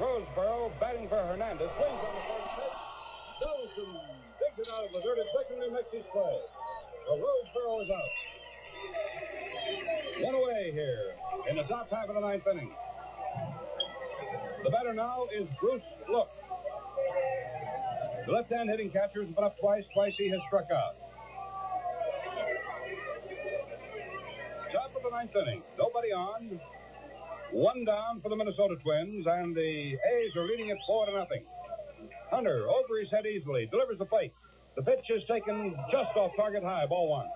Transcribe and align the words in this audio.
Roseboro 0.00 0.72
batting 0.80 1.08
for 1.08 1.20
Hernandez. 1.20 1.68
Swings 1.76 2.00
on 2.00 2.14
the 2.16 2.24
first 2.24 2.48
pitch. 2.56 2.80
Donaldson 3.44 3.92
digs 4.40 4.58
it 4.64 4.68
out 4.72 4.88
of 4.88 4.92
the 4.96 5.00
dirt 5.04 5.18
at 5.20 5.28
second 5.36 5.62
and 5.62 5.72
makes 5.76 5.92
his 5.92 6.08
play. 6.10 6.40
So 7.06 7.20
Roseboro 7.20 7.84
is 7.84 7.90
out. 7.92 8.12
One 10.24 10.34
away 10.34 10.72
here 10.72 11.14
in 11.50 11.56
the 11.56 11.64
top 11.64 11.90
half 11.90 12.08
of 12.08 12.14
the 12.14 12.20
ninth 12.20 12.46
inning. 12.50 12.72
The 14.64 14.70
batter 14.70 14.94
now 14.94 15.26
is 15.36 15.46
Bruce 15.60 15.82
Look. 16.08 16.28
The 18.26 18.32
left-hand 18.32 18.70
hitting 18.70 18.90
catcher 18.90 19.24
has 19.24 19.34
been 19.34 19.44
up 19.44 19.58
twice. 19.60 19.84
Twice 19.92 20.14
he 20.16 20.30
has 20.30 20.40
struck 20.48 20.70
out. 20.70 20.96
Top 24.72 24.96
of 24.96 25.02
the 25.02 25.10
ninth 25.10 25.36
inning. 25.36 25.62
Nobody 25.78 26.12
on. 26.12 26.60
One 27.52 27.84
down 27.84 28.20
for 28.22 28.28
the 28.28 28.36
Minnesota 28.36 28.76
Twins, 28.82 29.26
and 29.26 29.54
the 29.56 29.98
A's 29.98 30.36
are 30.36 30.46
leading 30.46 30.68
it 30.68 30.78
four 30.86 31.06
to 31.06 31.12
nothing. 31.12 31.44
Hunter 32.30 32.68
over 32.68 33.00
his 33.00 33.10
head 33.10 33.26
easily, 33.26 33.66
delivers 33.70 33.98
the 33.98 34.06
plate. 34.06 34.32
The 34.76 34.82
pitch 34.82 35.04
is 35.10 35.22
taken 35.26 35.74
just 35.90 36.16
off 36.16 36.30
target 36.36 36.62
high, 36.62 36.86
ball 36.86 37.10
one. 37.10 37.26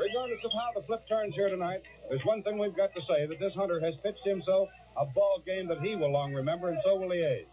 Regardless 0.00 0.40
of 0.44 0.52
how 0.52 0.80
the 0.80 0.86
flip 0.86 1.02
turns 1.08 1.34
here 1.34 1.50
tonight, 1.50 1.82
there's 2.08 2.24
one 2.24 2.42
thing 2.42 2.58
we've 2.58 2.76
got 2.76 2.92
to 2.94 3.00
say 3.02 3.26
that 3.26 3.38
this 3.38 3.52
Hunter 3.54 3.80
has 3.80 3.94
pitched 4.02 4.24
himself 4.24 4.68
a 4.96 5.04
ball 5.04 5.42
game 5.44 5.68
that 5.68 5.80
he 5.80 5.94
will 5.94 6.12
long 6.12 6.32
remember, 6.32 6.70
and 6.70 6.78
so 6.84 6.96
will 6.96 7.10
the 7.10 7.20
A's. 7.20 7.46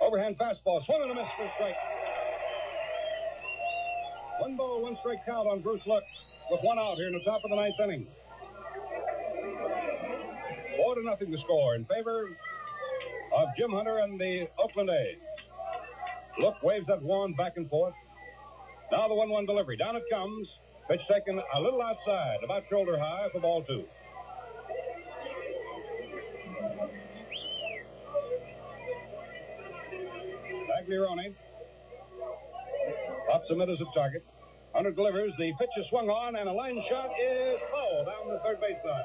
Overhand 0.00 0.36
fastball, 0.36 0.84
swung 0.84 1.02
and 1.02 1.12
a 1.12 1.14
miss 1.14 1.30
for 1.38 1.50
strike. 1.56 1.76
One 4.42 4.56
ball, 4.56 4.82
one 4.82 4.96
strike 4.98 5.24
count 5.24 5.46
on 5.46 5.60
Bruce 5.60 5.86
Look 5.86 6.02
with 6.50 6.58
one 6.64 6.76
out 6.76 6.96
here 6.96 7.06
in 7.06 7.12
the 7.12 7.22
top 7.24 7.42
of 7.44 7.50
the 7.50 7.54
ninth 7.54 7.76
inning. 7.78 8.08
Four 10.76 10.96
to 10.96 11.02
nothing 11.04 11.30
to 11.30 11.38
score 11.44 11.76
in 11.76 11.84
favor 11.84 12.26
of 13.36 13.48
Jim 13.56 13.70
Hunter 13.70 13.98
and 13.98 14.18
the 14.18 14.48
Oakland 14.58 14.90
A's. 14.90 15.18
Look 16.40 16.60
waves 16.60 16.86
that 16.88 17.00
wand 17.00 17.36
back 17.36 17.52
and 17.54 17.70
forth. 17.70 17.94
Now 18.90 19.06
the 19.06 19.14
1 19.14 19.30
1 19.30 19.46
delivery. 19.46 19.76
Down 19.76 19.94
it 19.94 20.02
comes. 20.10 20.48
Pitch 20.90 21.00
taken 21.08 21.40
a 21.54 21.60
little 21.60 21.80
outside, 21.80 22.38
about 22.42 22.64
shoulder 22.68 22.98
high 22.98 23.28
for 23.32 23.40
ball 23.40 23.62
two. 23.62 23.84
Pagliaroni 30.66 31.32
pops 33.30 33.46
middle 33.50 33.76
at 33.80 33.94
target. 33.94 34.24
Hunter 34.74 34.90
delivers. 34.90 35.32
The 35.38 35.52
pitch 35.58 35.74
is 35.76 35.86
swung 35.90 36.08
on, 36.08 36.36
and 36.36 36.48
a 36.48 36.52
line 36.52 36.80
shot 36.88 37.10
is 37.20 37.60
foul 37.70 38.04
down 38.08 38.32
the 38.32 38.40
third 38.40 38.56
baseline. 38.56 39.04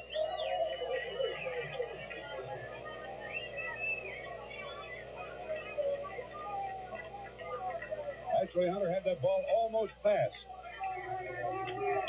Actually, 8.42 8.70
Hunter 8.70 8.90
had 8.90 9.04
that 9.04 9.22
ball 9.22 9.44
almost 9.60 9.92
past. 10.04 10.40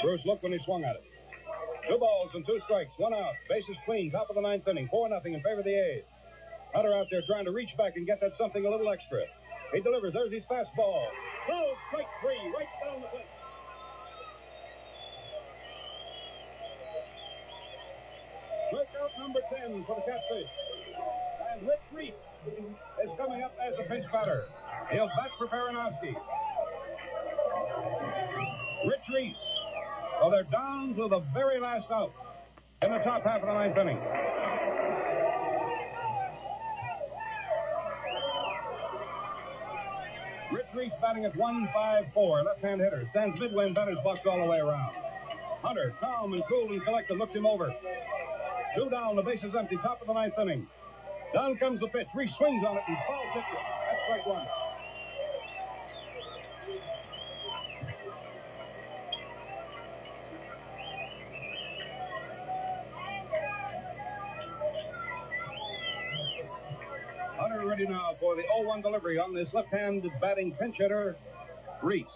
Bruce 0.02 0.20
looked 0.24 0.42
when 0.42 0.52
he 0.52 0.58
swung 0.64 0.84
at 0.84 0.94
it. 0.94 1.02
Two 1.88 1.98
balls 1.98 2.30
and 2.34 2.46
two 2.46 2.60
strikes, 2.66 2.92
one 2.98 3.14
out. 3.14 3.32
Bases 3.48 3.76
clean, 3.86 4.12
top 4.12 4.28
of 4.28 4.36
the 4.36 4.42
ninth 4.42 4.68
inning, 4.68 4.86
4 4.90 5.08
nothing 5.08 5.34
in 5.34 5.40
favor 5.42 5.60
of 5.60 5.64
the 5.64 5.74
A's. 5.74 6.04
Hunter 6.74 6.92
out 6.94 7.06
there 7.10 7.22
trying 7.26 7.46
to 7.46 7.50
reach 7.50 7.70
back 7.76 7.96
and 7.96 8.06
get 8.06 8.20
that 8.20 8.36
something 8.38 8.64
a 8.64 8.70
little 8.70 8.88
extra. 8.92 9.24
He 9.72 9.80
delivers. 9.80 10.12
There's 10.12 10.32
his 10.32 10.44
fastball. 10.44 11.08
Throw 11.46 11.74
strike 11.88 12.06
three, 12.20 12.38
right 12.54 12.68
down 12.84 13.00
the 13.00 13.08
plate. 13.08 13.26
Number 19.28 19.40
10 19.60 19.84
for 19.84 19.94
the 19.94 20.10
Catfish. 20.10 20.48
And 21.52 21.68
Rich 21.68 21.84
Reese 21.92 22.14
is 23.04 23.10
coming 23.18 23.42
up 23.42 23.52
as 23.60 23.74
a 23.78 23.86
pinch 23.86 24.10
batter. 24.10 24.44
He'll 24.90 25.06
bat 25.08 25.28
for 25.36 25.46
Perranoski. 25.48 26.16
Rich 28.86 29.04
Reese. 29.14 29.36
So 30.18 30.30
they're 30.30 30.44
down 30.44 30.94
to 30.94 31.08
the 31.10 31.20
very 31.34 31.60
last 31.60 31.90
out 31.90 32.10
in 32.80 32.90
the 32.90 33.00
top 33.00 33.22
half 33.22 33.42
of 33.42 33.48
the 33.48 33.52
ninth 33.52 33.76
inning. 33.76 33.98
Rich 40.54 40.68
Reese 40.74 40.92
batting 41.02 41.26
at 41.26 41.36
154, 41.36 42.44
left-hand 42.44 42.80
hitter. 42.80 43.06
Stands 43.10 43.38
midway 43.38 43.70
batter's 43.74 43.98
box 44.02 44.20
all 44.24 44.38
the 44.38 44.46
way 44.50 44.60
around. 44.60 44.94
Hunter, 45.60 45.92
calm 46.00 46.32
and 46.32 46.42
cool 46.48 46.72
and 46.72 46.82
collected, 46.82 47.18
looks 47.18 47.34
him 47.34 47.44
over. 47.44 47.70
Two 48.78 48.88
down, 48.90 49.16
the 49.16 49.22
base 49.22 49.42
is 49.42 49.52
empty, 49.58 49.76
top 49.82 50.00
of 50.00 50.06
the 50.06 50.12
ninth 50.12 50.34
inning. 50.40 50.64
Down 51.34 51.56
comes 51.56 51.80
the 51.80 51.88
pitch. 51.88 52.06
Reese 52.14 52.30
swings 52.38 52.64
on 52.64 52.76
it 52.76 52.84
and 52.86 52.96
fouls 53.08 53.26
it. 53.34 53.42
That's 53.90 54.02
strike 54.04 54.24
one. 54.24 54.46
Hunter 67.36 67.66
ready 67.66 67.84
now 67.88 68.14
for 68.20 68.36
the 68.36 68.42
0-1 68.42 68.82
delivery 68.82 69.18
on 69.18 69.34
this 69.34 69.48
left-handed 69.52 70.12
batting 70.20 70.52
pinch 70.52 70.76
hitter, 70.78 71.16
Reese. 71.82 72.06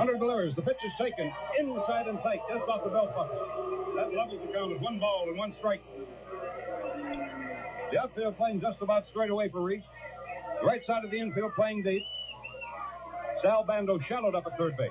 Hunter 0.00 0.16
delivers. 0.16 0.56
The 0.56 0.62
pitch 0.62 0.80
is 0.80 0.92
taken 0.96 1.30
inside 1.60 2.08
and 2.08 2.16
tight, 2.22 2.40
just 2.48 2.64
off 2.72 2.82
the 2.84 2.88
belt 2.88 3.14
buckle. 3.14 3.36
That 3.96 4.08
levels 4.16 4.40
the 4.40 4.50
count 4.50 4.72
with 4.72 4.80
one 4.80 4.98
ball 4.98 5.26
and 5.28 5.36
one 5.36 5.54
strike. 5.58 5.82
The 7.92 7.98
outfield 8.00 8.38
playing 8.38 8.62
just 8.62 8.80
about 8.80 9.04
straight 9.10 9.28
away 9.28 9.50
for 9.50 9.60
Reese. 9.60 9.84
The 10.62 10.66
right 10.66 10.80
side 10.86 11.04
of 11.04 11.10
the 11.10 11.20
infield 11.20 11.52
playing 11.54 11.82
deep. 11.82 12.00
Sal 13.42 13.62
Bando 13.62 13.98
shallowed 14.08 14.34
up 14.34 14.46
at 14.46 14.56
third 14.56 14.74
base. 14.78 14.88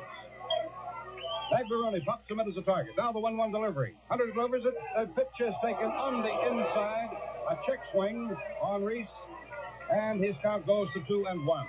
Pagliaroni 1.51 2.05
pops 2.05 2.29
him 2.29 2.39
in 2.39 2.47
as 2.47 2.57
a 2.57 2.61
target. 2.61 2.93
Now 2.95 3.11
the 3.11 3.19
1 3.19 3.35
1 3.35 3.51
delivery. 3.51 3.95
Hunter 4.09 4.29
delivers 4.31 4.61
it. 4.63 4.75
The 4.95 5.07
pitch 5.07 5.25
is 5.39 5.55
taken 5.65 5.89
on 5.89 6.21
the 6.21 6.29
inside. 6.29 7.09
A 7.49 7.55
check 7.65 7.79
swing 7.93 8.29
on 8.61 8.83
Reese. 8.83 9.07
And 9.91 10.23
his 10.23 10.35
count 10.43 10.67
goes 10.67 10.87
to 10.93 11.01
2 11.07 11.25
and 11.31 11.47
1. 11.47 11.67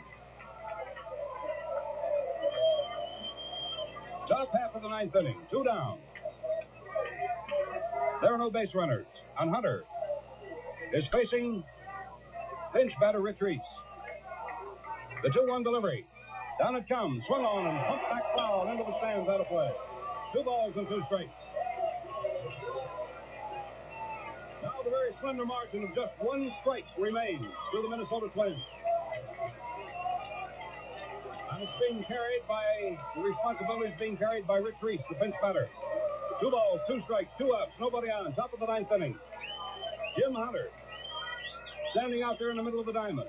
Just 4.30 4.54
of 4.76 4.82
the 4.82 4.88
ninth 4.88 5.16
inning, 5.16 5.42
two 5.50 5.64
down. 5.64 5.98
There 8.22 8.32
are 8.32 8.38
no 8.38 8.48
base 8.48 8.68
runners. 8.76 9.06
And 9.40 9.50
Hunter 9.50 9.82
is 10.94 11.02
facing 11.12 11.64
pinch 12.72 12.92
batter 13.00 13.20
Rick 13.20 13.40
Reese. 13.40 13.58
The 15.24 15.30
2 15.30 15.48
1 15.50 15.64
delivery. 15.64 16.06
Down 16.60 16.76
it 16.76 16.86
comes. 16.88 17.24
Swing 17.26 17.42
on 17.42 17.66
and 17.66 17.76
hump 17.76 18.02
back 18.06 18.22
foul 18.36 18.70
into 18.70 18.84
the 18.84 18.94
stands 19.02 19.28
out 19.28 19.40
of 19.40 19.48
play. 19.48 19.72
Two 20.32 20.44
balls 20.44 20.74
and 20.76 20.86
two 20.86 21.02
strikes. 21.06 21.34
Now 24.62 24.78
the 24.84 24.90
very 24.90 25.10
slender 25.20 25.44
margin 25.44 25.82
of 25.82 25.90
just 25.90 26.14
one 26.20 26.52
strike 26.60 26.86
remains 26.96 27.50
to 27.74 27.82
the 27.82 27.88
Minnesota 27.88 28.28
Twins. 28.32 28.62
It's 31.60 31.76
being 31.76 32.00
carried 32.08 32.40
by, 32.48 32.64
the 33.14 33.20
responsibility 33.20 33.92
is 33.92 33.98
being 34.00 34.16
carried 34.16 34.46
by 34.46 34.56
Rick 34.56 34.80
Reese, 34.80 35.04
the 35.10 35.16
pinch 35.16 35.34
batter. 35.42 35.68
Two 36.40 36.50
balls, 36.50 36.80
two 36.88 37.02
strikes, 37.04 37.28
two 37.36 37.52
outs, 37.52 37.72
nobody 37.78 38.08
on, 38.08 38.32
top 38.32 38.54
of 38.54 38.60
the 38.60 38.66
ninth 38.66 38.88
inning. 38.88 39.12
Jim 40.16 40.32
Hunter 40.32 40.72
standing 41.92 42.22
out 42.22 42.38
there 42.38 42.50
in 42.50 42.56
the 42.56 42.62
middle 42.62 42.80
of 42.80 42.86
the 42.86 42.96
diamond. 42.96 43.28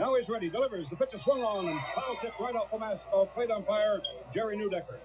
Now 0.00 0.16
he's 0.18 0.28
ready, 0.28 0.50
delivers. 0.50 0.86
The 0.90 0.96
pitch 0.96 1.14
is 1.14 1.20
swung 1.22 1.42
on 1.42 1.68
and 1.68 1.78
foul 1.94 2.18
tip 2.20 2.32
right 2.40 2.56
off 2.56 2.72
the 2.72 2.78
mask 2.78 3.02
of 3.12 3.28
uh, 3.28 3.30
plate 3.38 3.52
umpire 3.52 4.00
Jerry 4.34 4.56
Neudecker. 4.56 4.98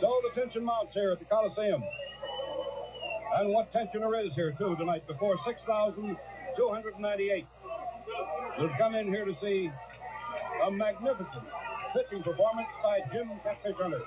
So 0.00 0.20
the 0.22 0.40
tension 0.40 0.62
mounts 0.62 0.94
here 0.94 1.10
at 1.10 1.18
the 1.18 1.24
Coliseum. 1.24 1.82
And 3.36 3.52
what 3.52 3.72
tension 3.72 4.00
there 4.00 4.24
is 4.24 4.32
here, 4.34 4.54
too, 4.58 4.74
tonight 4.78 5.06
before 5.06 5.36
6,298 5.46 7.46
who've 8.56 8.70
come 8.78 8.94
in 8.94 9.08
here 9.08 9.24
to 9.24 9.34
see 9.42 9.70
a 10.64 10.70
magnificent 10.70 11.44
pitching 11.94 12.22
performance 12.22 12.68
by 12.82 13.00
Jim 13.12 13.30
Catfish 13.44 13.76
Hunter. 13.76 14.00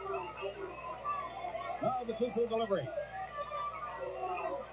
Now 1.81 2.01
the 2.05 2.13
2 2.13 2.31
2 2.35 2.47
delivery. 2.47 2.87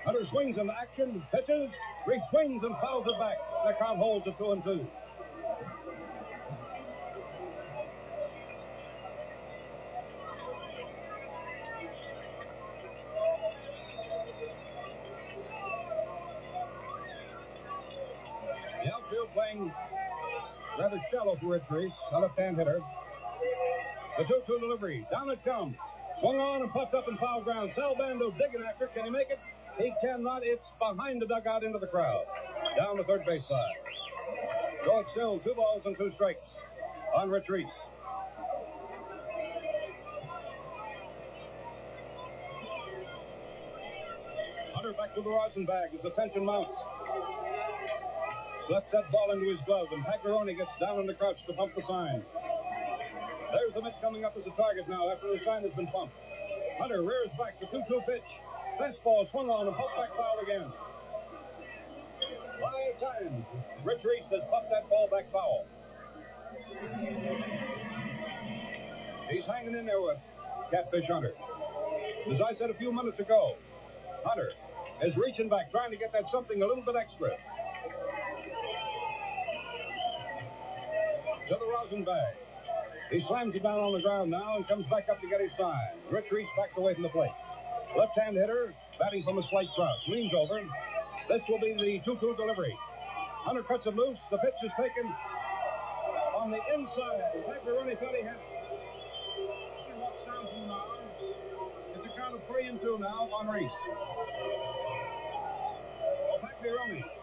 Hunter 0.05 0.27
swings 0.33 0.57
into 0.59 0.73
action, 0.73 1.23
pitches, 1.31 1.71
Reese 2.07 2.23
swings 2.31 2.63
and 2.65 2.75
fouls 2.81 3.07
it 3.07 3.19
back. 3.21 3.37
The 3.67 3.75
count 3.79 3.99
holds 3.99 4.27
at 4.27 4.39
2 4.39 4.53
and 4.53 4.65
2. 4.65 4.87
Shallow 21.11 21.37
for 21.41 21.61
Reese, 21.71 21.93
a 22.13 22.21
left-hand 22.21 22.57
hitter. 22.57 22.81
The 24.19 24.25
2 24.25 24.43
2 24.47 24.59
delivery. 24.59 25.07
Down 25.11 25.31
it 25.31 25.43
comes. 25.45 25.77
Swung 26.21 26.39
on 26.39 26.63
and 26.63 26.73
puffed 26.73 26.95
up 26.95 27.07
in 27.09 27.17
foul 27.19 27.43
ground. 27.43 27.71
Sal 27.77 27.95
Bando 27.97 28.31
digging 28.33 28.67
after. 28.67 28.89
Can 28.89 29.05
he 29.05 29.11
make 29.11 29.31
it? 29.31 29.39
He 29.79 29.93
cannot. 30.03 30.43
It's 30.43 30.65
behind 30.79 31.23
the 31.23 31.27
dugout 31.27 31.63
into 31.63 31.79
the 31.79 31.87
crowd. 31.87 32.25
Down 32.77 32.97
the 32.97 33.05
third 33.05 33.25
base 33.25 33.43
side. 33.49 33.79
It's 34.85 35.11
still 35.13 35.39
two 35.41 35.55
balls 35.55 35.83
and 35.85 35.97
two 35.97 36.11
strikes 36.15 36.41
on 37.15 37.31
Reese. 37.31 37.67
Hunter 44.75 44.93
back 44.93 45.15
to 45.15 45.23
the 45.23 45.31
as 45.95 46.03
the 46.03 46.11
tension 46.11 46.45
mounts. 46.45 46.71
Slips 48.69 48.93
that 48.93 49.11
ball 49.11 49.33
into 49.33 49.49
his 49.49 49.57
glove, 49.65 49.89
and 49.97 50.05
Pagliaroni 50.05 50.53
gets 50.53 50.69
down 50.79 51.01
on 51.01 51.07
the 51.09 51.15
crouch 51.15 51.41
to 51.49 51.55
pump 51.55 51.73
the 51.75 51.81
sign. 51.89 52.21
There's 53.49 53.73
the 53.73 53.81
Mitch 53.81 53.97
coming 54.05 54.29
up 54.29 54.37
as 54.37 54.45
a 54.45 54.53
target 54.61 54.85
now 54.87 55.09
after 55.09 55.33
the 55.33 55.41
sign 55.41 55.65
has 55.65 55.73
been 55.73 55.89
pumped. 55.89 56.13
Hunter 56.77 57.01
rears 57.01 57.33
back 57.41 57.59
to 57.61 57.67
2 57.73 57.81
2 57.89 58.01
pitch. 58.05 58.29
Fastball 58.77 59.25
swung 59.33 59.49
on 59.49 59.69
and 59.69 59.75
pumped 59.75 59.97
back 59.97 60.13
foul 60.13 60.37
again. 60.45 60.69
Five 62.61 62.95
times. 63.01 63.45
Rich 63.89 64.05
Reese 64.05 64.29
has 64.37 64.45
pumped 64.53 64.69
that 64.69 64.85
ball 64.93 65.09
back 65.09 65.33
foul. 65.33 65.65
He's 69.33 69.49
hanging 69.49 69.81
in 69.81 69.87
there 69.87 70.03
with 70.05 70.21
Catfish 70.71 71.09
Hunter. 71.09 71.33
As 72.29 72.41
I 72.45 72.53
said 72.61 72.69
a 72.69 72.77
few 72.77 72.93
minutes 72.93 73.19
ago, 73.19 73.57
Hunter 74.25 74.53
is 75.03 75.17
reaching 75.17 75.49
back, 75.49 75.71
trying 75.71 75.91
to 75.91 75.97
get 75.97 76.13
that 76.13 76.25
something 76.31 76.61
a 76.61 76.67
little 76.67 76.85
bit 76.85 76.97
extra. 77.01 77.33
To 81.49 81.57
the 81.57 81.65
rosin 81.65 82.05
bag. 82.05 82.37
He 83.11 83.25
slams 83.25 83.57
it 83.57 83.63
down 83.63 83.81
on 83.81 83.97
the 83.97 84.05
ground 84.05 84.31
now 84.31 84.57
and 84.61 84.69
comes 84.69 84.85
back 84.93 85.09
up 85.09 85.17
to 85.25 85.29
get 85.33 85.41
his 85.41 85.49
sign. 85.57 85.97
Rich 86.13 86.29
Reese 86.31 86.49
backs 86.61 86.77
away 86.77 86.93
from 86.93 87.05
the 87.05 87.09
plate. 87.09 87.33
Left-hand 87.97 88.37
hitter, 88.37 88.75
batting 89.01 89.25
from 89.25 89.39
a 89.41 89.45
slight 89.49 89.69
crouch, 89.73 90.03
leans 90.13 90.29
over. 90.37 90.61
This 91.33 91.41
will 91.49 91.57
be 91.57 91.73
the 91.73 92.05
2-2 92.05 92.37
delivery. 92.37 92.77
Hunter 93.49 93.63
cuts 93.63 93.87
it 93.87 93.97
loose. 93.97 94.21
The 94.31 94.37
pitch 94.45 94.61
is 94.61 94.73
taken 94.77 95.09
on 96.37 96.51
the 96.53 96.61
inside. 96.69 97.25
Pagliaroni 97.49 97.97
thought 97.97 98.13
he 98.13 98.29
had 98.29 98.37
walks 99.97 100.21
down 100.29 100.69
mound. 100.69 101.09
It's 101.97 102.05
a 102.05 102.13
count 102.13 102.35
of 102.37 102.45
three 102.45 102.69
and 102.69 102.79
two 102.83 102.99
now 103.01 103.25
on 103.33 103.49
Reese. 103.49 103.73
Pagliaroni. 106.45 107.18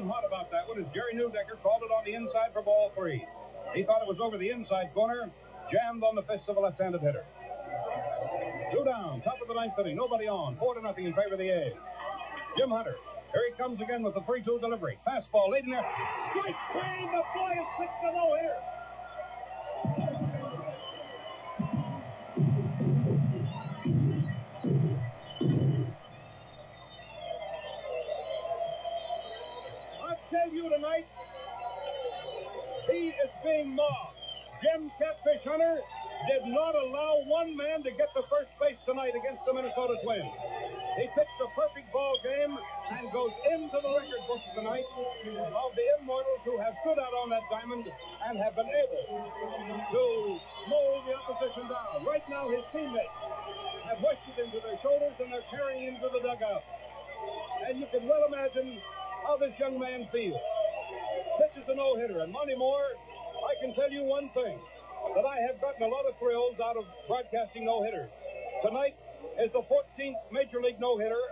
And 0.00 0.08
hot 0.08 0.24
about 0.24 0.50
that 0.50 0.64
one 0.64 0.80
as 0.80 0.88
Jerry 0.96 1.12
Neudecker 1.12 1.60
called 1.60 1.82
it 1.84 1.92
on 1.92 2.08
the 2.08 2.14
inside 2.14 2.56
for 2.56 2.62
ball 2.62 2.90
three. 2.96 3.20
He 3.74 3.84
thought 3.84 4.00
it 4.00 4.08
was 4.08 4.16
over 4.16 4.38
the 4.38 4.48
inside 4.48 4.94
corner, 4.94 5.28
jammed 5.68 6.02
on 6.02 6.14
the 6.16 6.22
fist 6.24 6.48
of 6.48 6.56
a 6.56 6.60
left-handed 6.60 7.02
hitter. 7.02 7.24
Two 8.72 8.80
down, 8.80 9.20
top 9.20 9.36
of 9.42 9.48
the 9.48 9.52
ninth 9.52 9.76
inning, 9.76 9.96
nobody 9.96 10.24
on, 10.24 10.56
four 10.56 10.72
to 10.72 10.80
nothing 10.80 11.04
in 11.04 11.12
favor 11.12 11.36
of 11.36 11.38
the 11.38 11.52
A's. 11.52 11.76
Jim 12.56 12.70
Hunter. 12.70 12.96
Here 13.34 13.44
he 13.52 13.54
comes 13.60 13.76
again 13.82 14.02
with 14.02 14.14
the 14.14 14.24
3-2 14.24 14.58
delivery. 14.58 14.98
Fastball 15.06 15.52
in 15.52 15.68
there. 15.68 15.84
Strike 16.32 16.56
three. 16.72 17.04
The 17.04 17.22
boy 17.36 17.52
is 17.60 17.68
six 17.76 17.90
to 18.00 18.08
no 18.16 18.34
here. 18.40 18.56
Tell 30.30 30.50
you 30.54 30.70
tonight, 30.70 31.06
he 32.86 33.10
is 33.10 33.32
being 33.42 33.74
mobbed. 33.74 34.18
Jim 34.62 34.86
Catfish 34.94 35.42
Hunter 35.42 35.82
did 36.30 36.44
not 36.54 36.76
allow 36.76 37.24
one 37.26 37.56
man 37.56 37.82
to 37.82 37.90
get 37.96 38.12
to 38.14 38.22
first 38.30 38.52
base 38.62 38.78
tonight 38.86 39.16
against 39.16 39.42
the 39.42 39.52
Minnesota 39.56 39.96
Twins. 40.04 40.30
He 41.00 41.08
pitched 41.16 41.38
a 41.42 41.48
perfect 41.58 41.90
ball 41.90 42.14
game 42.22 42.54
and 42.54 43.10
goes 43.10 43.32
into 43.56 43.74
the 43.74 43.90
record 43.90 44.22
books 44.28 44.46
tonight 44.54 44.86
of 44.94 45.70
the 45.74 45.86
immortals 45.98 46.42
who 46.44 46.60
have 46.60 46.76
stood 46.84 47.00
out 47.00 47.14
on 47.24 47.32
that 47.34 47.42
diamond 47.50 47.88
and 47.88 48.38
have 48.38 48.54
been 48.54 48.68
able 48.68 49.02
to 49.16 50.02
mow 50.70 50.86
the 51.08 51.14
opposition 51.16 51.66
down. 51.66 52.04
Right 52.06 52.26
now, 52.28 52.46
his 52.52 52.62
teammates 52.70 53.18
have 53.88 53.98
hoisted 53.98 54.36
into 54.44 54.60
their 54.62 54.78
shoulders 54.84 55.16
and 55.18 55.32
they're 55.32 55.48
carrying 55.50 55.90
him 55.90 55.96
to 56.04 56.08
the 56.12 56.20
dugout. 56.22 56.62
And 57.66 57.80
you 57.80 57.88
can 57.90 58.04
well 58.04 58.28
imagine 58.28 58.76
how 59.22 59.36
this 59.36 59.52
young 59.58 59.78
man 59.78 60.08
feels. 60.12 60.40
Pitches 61.38 61.68
a 61.68 61.74
no-hitter, 61.74 62.20
and 62.20 62.32
Monty 62.32 62.56
Moore, 62.56 62.88
I 63.46 63.52
can 63.60 63.74
tell 63.74 63.90
you 63.90 64.04
one 64.04 64.28
thing 64.34 64.58
that 65.14 65.24
I 65.24 65.40
have 65.48 65.60
gotten 65.60 65.82
a 65.82 65.88
lot 65.88 66.04
of 66.06 66.18
thrills 66.18 66.60
out 66.60 66.76
of 66.76 66.84
broadcasting 67.08 67.64
no-hitters. 67.64 68.10
Tonight 68.62 68.96
is 69.40 69.50
the 69.52 69.64
14th 69.64 70.20
Major 70.32 70.60
League 70.60 70.80
no-hitter 70.80 71.24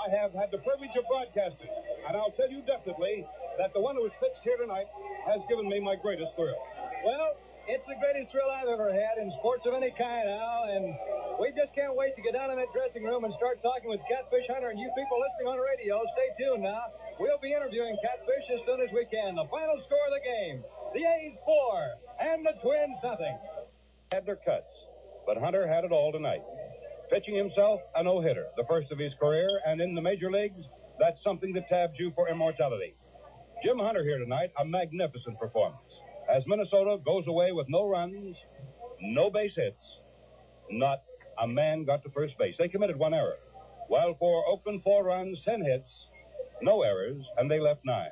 I 0.00 0.08
have 0.16 0.32
had 0.32 0.48
the 0.50 0.62
privilege 0.64 0.94
of 0.96 1.04
broadcasting, 1.10 1.68
and 2.08 2.16
I'll 2.16 2.32
tell 2.32 2.48
you 2.48 2.62
definitely 2.64 3.26
that 3.58 3.74
the 3.74 3.80
one 3.80 3.96
who 3.96 4.02
was 4.08 4.14
pitched 4.16 4.40
here 4.42 4.56
tonight 4.56 4.88
has 5.26 5.44
given 5.48 5.68
me 5.68 5.76
my 5.80 5.96
greatest 5.96 6.32
thrill. 6.36 6.56
Well, 7.04 7.36
it's 7.68 7.84
the 7.84 7.98
greatest 8.00 8.32
thrill 8.32 8.48
I've 8.48 8.68
ever 8.68 8.88
had 8.88 9.20
in 9.20 9.28
sports 9.40 9.66
of 9.68 9.74
any 9.74 9.92
kind, 9.98 10.24
Al, 10.28 10.70
and 10.72 10.94
we 11.36 11.52
just 11.52 11.74
can't 11.76 11.92
wait 11.92 12.16
to 12.16 12.22
get 12.22 12.32
down 12.32 12.48
in 12.52 12.56
that 12.56 12.72
dressing 12.72 13.04
room 13.04 13.24
and 13.24 13.32
start 13.36 13.60
talking 13.60 13.90
with 13.90 14.00
Catfish 14.08 14.48
Hunter 14.48 14.72
and 14.72 14.78
you 14.80 14.88
people 14.96 15.18
listening 15.20 15.48
on 15.52 15.56
the 15.60 15.66
radio. 15.66 16.00
Stay 16.16 16.30
tuned 16.40 16.64
now. 16.64 16.88
We'll 17.20 17.40
be 17.42 17.52
interviewing 17.52 17.96
Catfish 18.00 18.46
as 18.56 18.60
soon 18.64 18.80
as 18.80 18.90
we 18.96 19.04
can. 19.12 19.36
The 19.36 19.48
final 19.52 19.76
score 19.84 20.06
of 20.08 20.14
the 20.16 20.24
game. 20.24 20.56
The 20.96 21.04
A's 21.04 21.36
four 21.44 21.76
and 22.20 22.40
the 22.46 22.56
Twins 22.64 22.98
nothing. 23.04 23.36
Had 24.12 24.26
their 24.26 24.40
cuts, 24.40 24.72
but 25.26 25.36
Hunter 25.36 25.68
had 25.68 25.84
it 25.84 25.92
all 25.92 26.10
tonight. 26.10 26.42
Pitching 27.10 27.34
himself 27.34 27.80
a 27.94 28.02
no 28.02 28.20
hitter, 28.20 28.46
the 28.56 28.64
first 28.68 28.90
of 28.90 28.98
his 28.98 29.12
career, 29.18 29.48
and 29.66 29.80
in 29.80 29.94
the 29.94 30.02
major 30.02 30.30
leagues, 30.30 30.62
that's 30.98 31.18
something 31.22 31.52
that 31.54 31.68
tabs 31.68 31.94
you 31.98 32.12
for 32.14 32.28
immortality. 32.28 32.94
Jim 33.64 33.78
Hunter 33.78 34.02
here 34.02 34.18
tonight, 34.18 34.50
a 34.58 34.64
magnificent 34.64 35.38
performance. 35.38 35.89
As 36.30 36.44
Minnesota 36.46 36.98
goes 37.04 37.26
away 37.26 37.50
with 37.50 37.66
no 37.68 37.88
runs, 37.88 38.36
no 39.00 39.30
base 39.30 39.52
hits, 39.56 39.82
not 40.70 41.02
a 41.42 41.48
man 41.48 41.84
got 41.84 42.04
to 42.04 42.10
first 42.10 42.38
base. 42.38 42.54
They 42.56 42.68
committed 42.68 42.96
one 42.96 43.14
error. 43.14 43.36
While 43.88 44.14
for 44.18 44.46
Oakland, 44.46 44.82
four 44.84 45.02
runs, 45.04 45.38
ten 45.44 45.60
hits, 45.60 45.88
no 46.62 46.82
errors, 46.82 47.20
and 47.36 47.50
they 47.50 47.58
left 47.58 47.80
nine. 47.84 48.10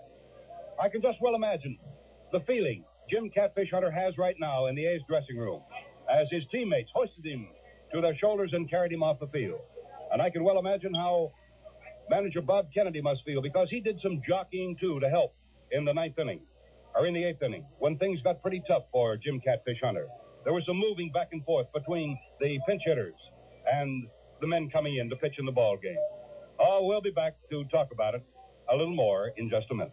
I 0.82 0.88
can 0.88 1.00
just 1.00 1.18
well 1.20 1.36
imagine 1.36 1.78
the 2.32 2.40
feeling 2.40 2.84
Jim 3.08 3.30
Catfish 3.30 3.70
Hunter 3.70 3.90
has 3.90 4.18
right 4.18 4.36
now 4.40 4.66
in 4.66 4.74
the 4.74 4.86
A's 4.86 5.02
dressing 5.08 5.38
room 5.38 5.62
as 6.10 6.26
his 6.30 6.42
teammates 6.50 6.90
hoisted 6.92 7.24
him 7.24 7.46
to 7.94 8.00
their 8.00 8.16
shoulders 8.16 8.50
and 8.52 8.68
carried 8.68 8.92
him 8.92 9.02
off 9.02 9.20
the 9.20 9.28
field. 9.28 9.60
And 10.12 10.20
I 10.20 10.30
can 10.30 10.42
well 10.42 10.58
imagine 10.58 10.92
how 10.92 11.30
manager 12.10 12.40
Bob 12.40 12.66
Kennedy 12.74 13.00
must 13.00 13.24
feel 13.24 13.42
because 13.42 13.68
he 13.70 13.80
did 13.80 14.00
some 14.02 14.20
jockeying 14.26 14.76
too 14.80 14.98
to 14.98 15.08
help 15.08 15.36
in 15.70 15.84
the 15.84 15.92
ninth 15.94 16.18
inning 16.18 16.40
or 16.98 17.06
in 17.06 17.14
the 17.14 17.24
eighth 17.24 17.42
inning 17.42 17.64
when 17.78 17.96
things 17.96 18.20
got 18.22 18.42
pretty 18.42 18.62
tough 18.66 18.82
for 18.90 19.16
Jim 19.16 19.40
Catfish 19.40 19.78
Hunter. 19.82 20.08
There 20.44 20.52
was 20.52 20.64
some 20.66 20.76
moving 20.76 21.12
back 21.12 21.28
and 21.32 21.44
forth 21.44 21.68
between 21.72 22.18
the 22.40 22.58
pinch 22.66 22.82
hitters 22.84 23.14
and 23.72 24.08
the 24.40 24.46
men 24.46 24.68
coming 24.68 24.96
in 24.96 25.08
to 25.10 25.16
pitch 25.16 25.34
in 25.38 25.46
the 25.46 25.52
ball 25.52 25.76
game. 25.76 25.96
Oh, 26.58 26.84
we'll 26.86 27.00
be 27.00 27.10
back 27.10 27.34
to 27.50 27.64
talk 27.66 27.88
about 27.92 28.14
it 28.14 28.24
a 28.70 28.76
little 28.76 28.94
more 28.94 29.30
in 29.36 29.48
just 29.48 29.66
a 29.70 29.74
minute. 29.74 29.92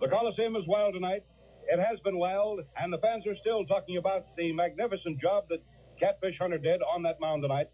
The 0.00 0.08
Coliseum 0.08 0.54
is 0.56 0.62
wild 0.66 0.94
tonight. 0.94 1.24
It 1.66 1.80
has 1.80 1.98
been 2.04 2.18
wild, 2.18 2.60
and 2.76 2.92
the 2.92 2.98
fans 2.98 3.26
are 3.26 3.36
still 3.40 3.64
talking 3.64 3.96
about 3.96 4.26
the 4.36 4.52
magnificent 4.52 5.20
job 5.20 5.44
that 5.48 5.58
Catfish 5.98 6.36
Hunter 6.38 6.58
did 6.58 6.80
on 6.82 7.02
that 7.02 7.20
mound 7.20 7.42
tonight, 7.42 7.68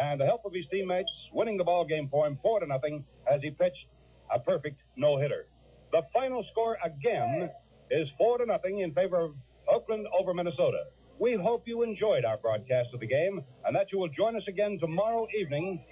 and 0.00 0.20
the 0.20 0.24
help 0.24 0.44
of 0.44 0.52
his 0.54 0.64
teammates 0.70 1.10
winning 1.32 1.58
the 1.58 1.64
ball 1.64 1.84
game 1.84 2.08
for 2.10 2.26
him 2.26 2.38
four 2.42 2.60
to 2.60 2.66
nothing 2.66 3.04
as 3.30 3.40
he 3.42 3.50
pitched 3.50 3.86
a 4.34 4.40
perfect 4.40 4.80
no 4.96 5.18
hitter. 5.18 5.46
The 5.94 6.02
final 6.12 6.44
score 6.50 6.76
again 6.84 7.48
is 7.88 8.08
four 8.18 8.38
to 8.38 8.46
nothing 8.46 8.80
in 8.80 8.92
favor 8.94 9.16
of 9.16 9.36
Oakland 9.72 10.08
over 10.12 10.34
Minnesota. 10.34 10.86
We 11.20 11.38
hope 11.40 11.68
you 11.68 11.84
enjoyed 11.84 12.24
our 12.24 12.36
broadcast 12.36 12.88
of 12.92 12.98
the 12.98 13.06
game 13.06 13.44
and 13.64 13.76
that 13.76 13.92
you 13.92 14.00
will 14.00 14.08
join 14.08 14.34
us 14.34 14.42
again 14.48 14.76
tomorrow 14.80 15.28
evening 15.38 15.84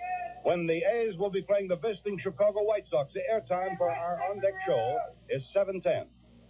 when 0.42 0.66
the 0.66 0.82
A's 0.82 1.16
will 1.18 1.30
be 1.30 1.42
playing 1.42 1.68
the 1.68 1.76
visiting 1.76 2.18
Chicago 2.20 2.64
White 2.64 2.82
Sox. 2.90 3.12
The 3.14 3.20
airtime 3.32 3.78
for 3.78 3.92
our 3.92 4.18
on 4.28 4.40
deck 4.40 4.54
show 4.66 4.98
is 5.30 5.40
710. 5.54 6.08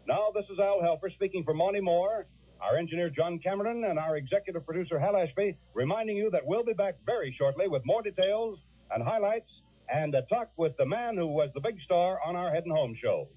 Now, 0.08 0.28
this 0.34 0.46
is 0.50 0.58
Al 0.58 0.80
Helfer 0.80 1.12
speaking 1.12 1.44
for 1.44 1.52
Monty 1.52 1.82
Moore, 1.82 2.24
our 2.58 2.78
engineer 2.78 3.10
John 3.10 3.38
Cameron, 3.38 3.84
and 3.84 3.98
our 3.98 4.16
executive 4.16 4.64
producer 4.64 4.98
Hal 4.98 5.14
Ashby, 5.14 5.58
reminding 5.74 6.16
you 6.16 6.30
that 6.30 6.46
we'll 6.46 6.64
be 6.64 6.72
back 6.72 6.94
very 7.04 7.36
shortly 7.36 7.68
with 7.68 7.82
more 7.84 8.00
details 8.00 8.58
and 8.90 9.04
highlights 9.04 9.50
and 9.92 10.14
a 10.14 10.22
talk 10.22 10.48
with 10.56 10.74
the 10.78 10.86
man 10.86 11.18
who 11.18 11.26
was 11.26 11.50
the 11.52 11.60
big 11.60 11.78
star 11.84 12.18
on 12.24 12.34
our 12.34 12.50
Heading 12.50 12.72
Home 12.72 12.96
show. 12.98 13.28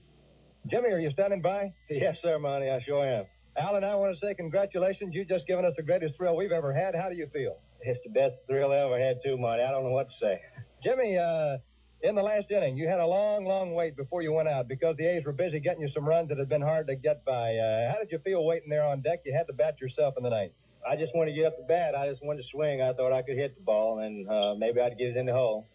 Jimmy, 0.70 0.90
are 0.90 1.00
you 1.00 1.12
standing 1.12 1.42
by? 1.42 1.72
Yes, 1.90 2.18
sir, 2.22 2.40
Monty. 2.40 2.70
I 2.70 2.82
sure 2.86 3.06
am. 3.06 3.26
Al 3.58 3.76
and 3.76 3.86
I 3.86 3.96
want 3.96 4.18
to 4.18 4.26
say 4.26 4.34
congratulations. 4.34 5.14
You've 5.14 5.28
just 5.30 5.48
given 5.48 5.64
us 5.64 5.74
the 5.78 5.84
greatest 5.84 6.16
thrill 6.18 6.36
we've 6.36 6.52
ever 6.52 6.74
had. 6.74 6.96
How 6.96 7.10
do 7.10 7.16
you 7.16 7.28
feel? 7.32 7.58
It's 7.82 8.00
the 8.04 8.10
best 8.12 8.36
thrill 8.48 8.72
I 8.72 8.78
ever 8.78 9.00
had, 9.00 9.18
too, 9.24 9.38
Monty. 9.38 9.64
I 9.64 9.72
don't 9.72 9.84
know 9.84 9.92
what 9.92 10.10
to 10.10 10.16
say. 10.20 10.42
Jimmy, 10.84 11.18
uh, 11.18 11.58
In 12.02 12.16
the 12.16 12.22
last 12.22 12.52
inning, 12.52 12.76
you 12.78 12.88
had 12.88 13.00
a 13.00 13.06
long, 13.06 13.46
long 13.46 13.74
wait 13.74 13.96
before 13.96 14.22
you 14.22 14.34
went 14.34 14.48
out 14.50 14.68
because 14.68 14.98
the 14.98 15.06
A's 15.06 15.24
were 15.26 15.32
busy 15.32 15.60
getting 15.60 15.82
you 15.82 15.90
some 15.94 16.06
runs 16.08 16.30
that 16.30 16.38
had 16.38 16.50
been 16.50 16.62
hard 16.62 16.88
to 16.88 16.96
get 16.96 17.24
by. 17.26 17.56
Uh, 17.56 17.92
how 17.92 17.98
did 18.00 18.12
you 18.12 18.20
feel 18.20 18.44
waiting 18.46 18.70
there 18.70 18.84
on 18.86 19.02
deck? 19.02 19.22
You 19.26 19.34
had 19.34 19.48
to 19.48 19.54
bat 19.54 19.80
yourself 19.80 20.16
in 20.18 20.24
the 20.24 20.30
ninth. 20.30 20.52
I 20.88 20.96
just 20.98 21.16
wanted 21.16 21.32
to 21.32 21.38
get 21.38 21.46
up 21.48 21.58
the 21.58 21.64
bat. 21.64 21.96
I 21.96 22.10
just 22.10 22.24
wanted 22.24 22.44
to 22.44 22.48
swing. 22.52 22.82
I 22.82 22.94
thought 22.94 23.14
I 23.14 23.22
could 23.24 23.38
hit 23.38 23.56
the 23.56 23.64
ball, 23.64 24.00
and 24.00 24.28
uh, 24.30 24.54
maybe 24.56 24.82
I'd 24.82 24.98
get 24.98 25.08
it 25.10 25.18
in 25.18 25.26
the 25.26 25.34
hole. 25.34 25.66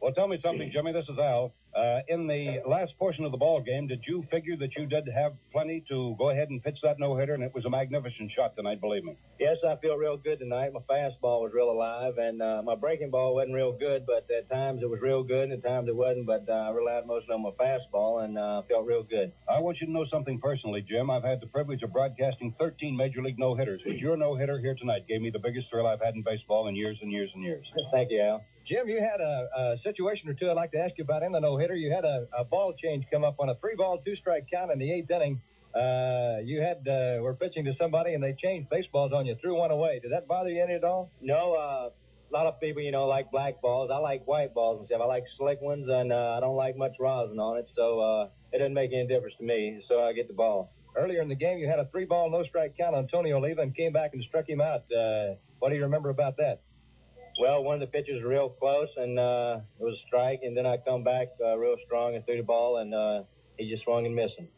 Well, 0.00 0.12
tell 0.12 0.28
me 0.28 0.38
something, 0.42 0.70
Jimmy. 0.72 0.92
This 0.92 1.04
is 1.08 1.18
Al. 1.18 1.52
Uh, 1.74 2.00
in 2.06 2.28
the 2.28 2.60
last 2.66 2.96
portion 2.98 3.24
of 3.24 3.32
the 3.32 3.36
ball 3.36 3.60
game, 3.60 3.88
did 3.88 4.00
you 4.06 4.24
figure 4.30 4.56
that 4.56 4.70
you 4.76 4.86
did 4.86 5.08
have 5.12 5.32
plenty 5.52 5.84
to 5.88 6.14
go 6.18 6.30
ahead 6.30 6.48
and 6.48 6.62
pitch 6.62 6.78
that 6.82 7.00
no 7.00 7.16
hitter? 7.16 7.34
And 7.34 7.42
it 7.42 7.52
was 7.52 7.64
a 7.64 7.70
magnificent 7.70 8.30
shot 8.36 8.54
tonight, 8.56 8.80
believe 8.80 9.02
me. 9.02 9.16
Yes, 9.40 9.56
I 9.66 9.74
feel 9.76 9.96
real 9.96 10.16
good 10.16 10.38
tonight. 10.38 10.72
My 10.72 10.80
fastball 10.88 11.42
was 11.42 11.50
real 11.52 11.70
alive, 11.70 12.14
and 12.18 12.40
uh, 12.40 12.62
my 12.64 12.76
breaking 12.76 13.10
ball 13.10 13.34
wasn't 13.34 13.54
real 13.54 13.72
good, 13.72 14.06
but 14.06 14.28
at 14.30 14.48
times 14.48 14.82
it 14.82 14.88
was 14.88 15.00
real 15.00 15.24
good, 15.24 15.50
and 15.50 15.52
at 15.52 15.64
times 15.64 15.88
it 15.88 15.96
wasn't. 15.96 16.26
But 16.26 16.48
uh, 16.48 16.52
I 16.52 16.70
relied 16.70 17.06
mostly 17.06 17.34
on 17.34 17.42
my 17.42 17.50
fastball, 17.58 18.24
and 18.24 18.38
uh, 18.38 18.62
felt 18.68 18.86
real 18.86 19.02
good. 19.02 19.32
I 19.48 19.58
want 19.58 19.78
you 19.80 19.86
to 19.88 19.92
know 19.92 20.06
something 20.12 20.38
personally, 20.40 20.84
Jim. 20.88 21.10
I've 21.10 21.24
had 21.24 21.40
the 21.40 21.48
privilege 21.48 21.82
of 21.82 21.92
broadcasting 21.92 22.54
13 22.58 22.96
Major 22.96 23.20
League 23.20 23.38
no 23.38 23.56
hitters, 23.56 23.80
but 23.84 23.98
your 23.98 24.16
no 24.16 24.36
hitter 24.36 24.60
here 24.60 24.76
tonight 24.76 25.08
gave 25.08 25.20
me 25.20 25.30
the 25.30 25.40
biggest 25.40 25.66
thrill 25.70 25.88
I've 25.88 26.00
had 26.00 26.14
in 26.14 26.22
baseball 26.22 26.68
in 26.68 26.76
years 26.76 26.98
and 27.02 27.10
years 27.10 27.30
and 27.34 27.42
years. 27.42 27.66
Thank 27.92 28.12
you, 28.12 28.20
Al. 28.22 28.44
Jim, 28.66 28.88
you 28.88 28.98
had 28.98 29.20
a, 29.20 29.48
a 29.56 29.76
situation 29.82 30.28
or 30.28 30.34
two 30.34 30.48
I'd 30.48 30.54
like 30.54 30.72
to 30.72 30.78
ask 30.78 30.96
you 30.96 31.04
about 31.04 31.22
in 31.22 31.32
the 31.32 31.40
no 31.40 31.58
hitter. 31.58 31.74
You 31.74 31.92
had 31.92 32.04
a, 32.04 32.26
a 32.36 32.44
ball 32.44 32.72
change 32.82 33.04
come 33.12 33.22
up 33.22 33.36
on 33.38 33.50
a 33.50 33.54
three 33.56 33.74
ball, 33.76 33.98
two 34.04 34.16
strike 34.16 34.46
count 34.52 34.72
in 34.72 34.78
the 34.78 34.90
eighth 34.90 35.10
inning. 35.10 35.40
Uh, 35.74 36.38
you 36.42 36.62
had 36.62 36.86
uh, 36.88 37.20
were 37.20 37.34
pitching 37.34 37.64
to 37.64 37.74
somebody 37.76 38.14
and 38.14 38.22
they 38.22 38.32
changed 38.32 38.70
baseballs 38.70 39.12
on 39.12 39.26
you, 39.26 39.36
threw 39.40 39.58
one 39.58 39.70
away. 39.70 39.98
Did 40.00 40.12
that 40.12 40.26
bother 40.26 40.48
you 40.48 40.62
any 40.62 40.74
at 40.74 40.84
all? 40.84 41.10
No, 41.20 41.54
uh, 41.54 41.90
a 42.30 42.32
lot 42.32 42.46
of 42.46 42.58
people, 42.60 42.80
you 42.80 42.90
know, 42.90 43.06
like 43.06 43.30
black 43.30 43.60
balls. 43.60 43.90
I 43.92 43.98
like 43.98 44.26
white 44.26 44.54
balls 44.54 44.78
and 44.78 44.88
stuff. 44.88 45.00
I 45.02 45.06
like 45.06 45.24
slick 45.36 45.60
ones, 45.60 45.86
and 45.88 46.12
uh, 46.12 46.34
I 46.36 46.40
don't 46.40 46.56
like 46.56 46.76
much 46.76 46.92
rosin 46.98 47.38
on 47.38 47.58
it, 47.58 47.68
so 47.76 48.00
uh, 48.00 48.28
it 48.52 48.58
doesn't 48.58 48.74
make 48.74 48.92
any 48.92 49.06
difference 49.06 49.36
to 49.38 49.44
me. 49.44 49.84
So 49.88 50.02
I 50.02 50.12
get 50.12 50.28
the 50.28 50.34
ball. 50.34 50.72
Earlier 50.96 51.20
in 51.22 51.28
the 51.28 51.34
game, 51.34 51.58
you 51.58 51.68
had 51.68 51.80
a 51.80 51.86
three 51.86 52.04
ball, 52.06 52.30
no 52.30 52.44
strike 52.44 52.76
count 52.78 52.94
on 52.94 53.08
Tony 53.08 53.32
Oliva 53.32 53.60
and 53.62 53.76
came 53.76 53.92
back 53.92 54.14
and 54.14 54.24
struck 54.24 54.48
him 54.48 54.60
out. 54.60 54.84
Uh, 54.90 55.34
what 55.58 55.70
do 55.70 55.76
you 55.76 55.82
remember 55.82 56.08
about 56.10 56.36
that? 56.38 56.60
Well, 57.40 57.64
one 57.64 57.74
of 57.74 57.80
the 57.80 57.86
pitches 57.86 58.22
was 58.22 58.24
real 58.24 58.48
close, 58.48 58.88
and 58.96 59.18
uh, 59.18 59.60
it 59.80 59.82
was 59.82 59.94
a 59.94 60.06
strike, 60.06 60.40
and 60.42 60.56
then 60.56 60.66
I 60.66 60.76
come 60.76 61.02
back 61.02 61.28
uh, 61.44 61.56
real 61.56 61.74
strong 61.84 62.14
and 62.14 62.24
threw 62.24 62.36
the 62.36 62.42
ball, 62.42 62.78
and 62.78 62.94
uh, 62.94 63.22
he 63.58 63.68
just 63.68 63.82
swung 63.82 64.06
and 64.06 64.14
missed 64.14 64.38
him. 64.38 64.48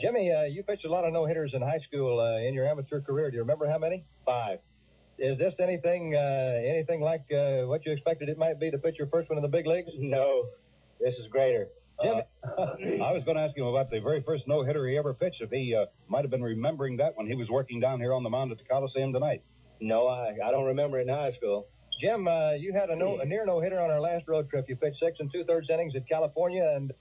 Jimmy, 0.00 0.32
uh, 0.32 0.42
you 0.42 0.64
pitched 0.64 0.84
a 0.84 0.90
lot 0.90 1.04
of 1.04 1.12
no 1.12 1.26
hitters 1.26 1.52
in 1.54 1.62
high 1.62 1.78
school 1.86 2.18
uh, 2.20 2.46
in 2.46 2.54
your 2.54 2.66
amateur 2.66 3.00
career. 3.00 3.30
Do 3.30 3.36
you 3.36 3.42
remember 3.42 3.68
how 3.70 3.78
many? 3.78 4.04
Five. 4.26 4.58
Is 5.18 5.38
this 5.38 5.54
anything 5.60 6.16
uh, 6.16 6.58
anything 6.66 7.00
like 7.00 7.24
uh, 7.30 7.66
what 7.66 7.86
you 7.86 7.92
expected 7.92 8.28
it 8.28 8.36
might 8.36 8.58
be 8.58 8.72
to 8.72 8.78
pitch 8.78 8.96
your 8.98 9.06
first 9.06 9.28
one 9.30 9.38
in 9.38 9.42
the 9.42 9.48
big 9.48 9.66
leagues? 9.66 9.90
No, 9.98 10.46
this 11.00 11.14
is 11.14 11.28
greater. 11.30 11.68
Jimmy, 12.02 12.22
I 12.44 13.12
was 13.12 13.22
going 13.24 13.36
to 13.36 13.42
ask 13.44 13.56
him 13.56 13.66
about 13.66 13.90
the 13.90 14.00
very 14.00 14.20
first 14.26 14.48
no 14.48 14.64
hitter 14.64 14.88
he 14.88 14.98
ever 14.98 15.14
pitched. 15.14 15.40
If 15.40 15.50
he 15.50 15.76
uh, 15.80 15.86
might 16.08 16.22
have 16.22 16.30
been 16.32 16.42
remembering 16.42 16.96
that 16.96 17.16
when 17.16 17.28
he 17.28 17.36
was 17.36 17.48
working 17.48 17.78
down 17.78 18.00
here 18.00 18.12
on 18.12 18.24
the 18.24 18.30
mound 18.30 18.50
at 18.50 18.58
the 18.58 18.64
Coliseum 18.64 19.12
tonight. 19.12 19.42
No, 19.80 20.08
I, 20.08 20.34
I 20.44 20.50
don't 20.50 20.64
remember 20.64 20.98
it 20.98 21.06
in 21.06 21.14
high 21.14 21.32
school. 21.36 21.68
Jim, 22.00 22.26
uh, 22.26 22.52
you 22.52 22.72
had 22.72 22.90
a, 22.90 22.96
no, 22.96 23.18
a 23.20 23.24
near 23.24 23.46
no 23.46 23.60
hitter 23.60 23.80
on 23.80 23.90
our 23.90 24.00
last 24.00 24.26
road 24.26 24.50
trip. 24.50 24.66
You 24.68 24.76
pitched 24.76 24.98
six 24.98 25.20
and 25.20 25.30
two 25.32 25.44
thirds 25.44 25.70
innings 25.70 25.94
at 25.94 26.08
California, 26.08 26.72
and 26.76 26.92